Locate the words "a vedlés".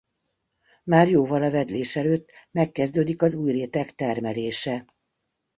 1.43-1.95